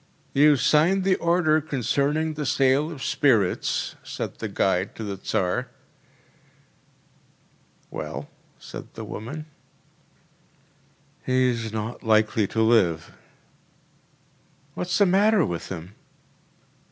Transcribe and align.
“You 0.33 0.55
signed 0.55 1.03
the 1.03 1.13
order 1.17 1.61
concerning 1.61 2.33
the 2.33 2.43
sale 2.43 2.89
of 2.91 3.03
spirits,‚ÄĚ 3.03 4.03
said 4.07 4.35
the 4.39 4.47
guide 4.47 4.95
to 4.95 5.03
the 5.03 5.15
Tsar. 5.17 5.69
‚ÄúWell?‚ÄĚ 7.93 8.25
said 8.57 8.95
the 8.95 9.05
woman. 9.05 9.45
“He’s 11.23 11.71
not 11.71 12.01
likely 12.01 12.47
to 12.47 12.63
live.‚ÄĚ 12.63 13.11
“What’s 14.73 14.97
the 14.97 15.05
matter 15.05 15.45
with 15.45 15.69
him? 15.69 15.93